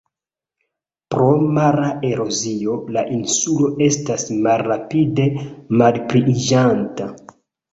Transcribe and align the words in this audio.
Pro 1.15 1.27
mara 1.57 1.89
erozio, 2.09 2.79
la 2.95 3.03
insulo 3.17 3.69
estas 3.89 4.27
malrapide 4.49 5.29
malpliiĝanta. 5.83 7.13